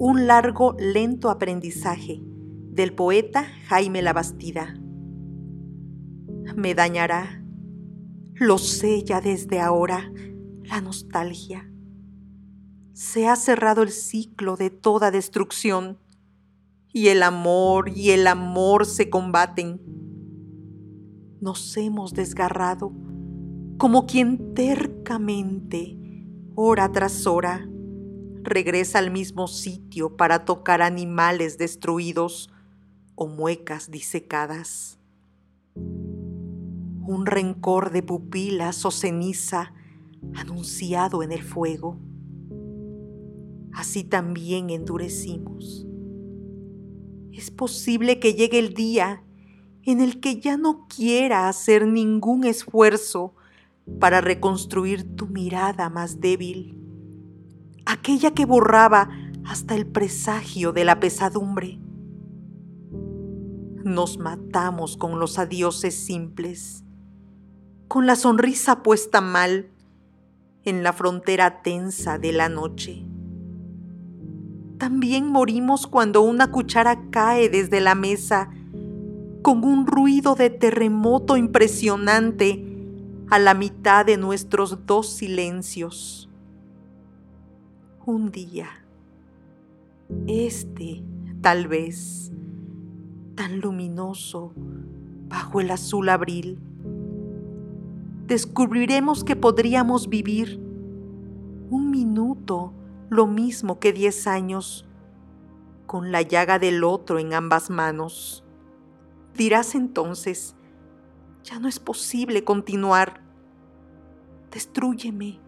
[0.00, 4.76] Un largo, lento aprendizaje del poeta Jaime Labastida.
[6.54, 7.44] Me dañará,
[8.34, 10.12] lo sé ya desde ahora,
[10.62, 11.68] la nostalgia.
[12.92, 15.98] Se ha cerrado el ciclo de toda destrucción
[16.92, 19.80] y el amor y el amor se combaten.
[21.40, 22.92] Nos hemos desgarrado
[23.78, 25.98] como quien tercamente,
[26.54, 27.68] hora tras hora,
[28.42, 32.50] regresa al mismo sitio para tocar animales destruidos
[33.14, 34.98] o muecas disecadas.
[35.74, 39.72] Un rencor de pupilas o ceniza
[40.34, 41.98] anunciado en el fuego.
[43.72, 45.86] Así también endurecimos.
[47.32, 49.22] Es posible que llegue el día
[49.84, 53.34] en el que ya no quiera hacer ningún esfuerzo
[54.00, 56.76] para reconstruir tu mirada más débil,
[57.88, 59.08] aquella que borraba
[59.46, 61.80] hasta el presagio de la pesadumbre.
[63.82, 66.84] Nos matamos con los adioses simples,
[67.88, 69.70] con la sonrisa puesta mal
[70.64, 73.06] en la frontera tensa de la noche.
[74.76, 78.50] También morimos cuando una cuchara cae desde la mesa
[79.40, 82.66] con un ruido de terremoto impresionante
[83.30, 86.27] a la mitad de nuestros dos silencios.
[88.08, 88.70] Un día,
[90.28, 91.04] este
[91.42, 92.32] tal vez,
[93.34, 94.54] tan luminoso
[95.28, 96.58] bajo el azul abril,
[98.26, 100.58] descubriremos que podríamos vivir
[101.68, 102.72] un minuto
[103.10, 104.88] lo mismo que diez años
[105.86, 108.42] con la llaga del otro en ambas manos.
[109.34, 110.56] Dirás entonces,
[111.44, 113.20] ya no es posible continuar.
[114.50, 115.46] Destrúyeme.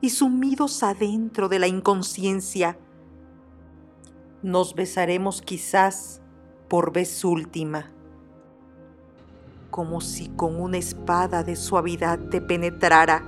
[0.00, 2.78] Y sumidos adentro de la inconsciencia,
[4.42, 6.20] nos besaremos quizás
[6.68, 7.90] por vez última,
[9.70, 13.24] como si con una espada de suavidad te penetrara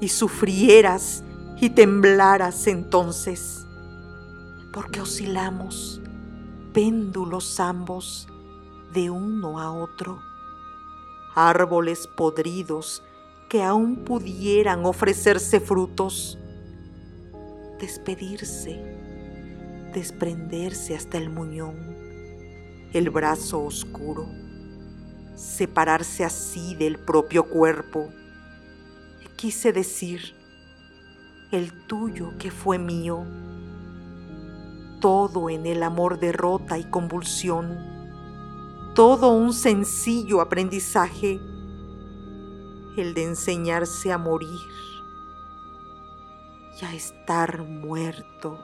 [0.00, 1.22] y sufrieras
[1.60, 3.66] y temblaras entonces,
[4.72, 6.00] porque oscilamos,
[6.72, 8.26] péndulos ambos,
[8.94, 10.20] de uno a otro
[11.34, 13.02] árboles podridos
[13.50, 16.38] que aún pudieran ofrecerse frutos,
[17.80, 18.80] despedirse,
[19.92, 21.74] desprenderse hasta el muñón,
[22.92, 24.28] el brazo oscuro,
[25.34, 28.08] separarse así del propio cuerpo.
[29.34, 30.36] Quise decir,
[31.50, 33.26] el tuyo que fue mío,
[35.00, 37.90] todo en el amor derrota y convulsión
[38.94, 41.40] todo un sencillo aprendizaje,
[42.96, 44.68] el de enseñarse a morir
[46.80, 48.58] y a estar muerto.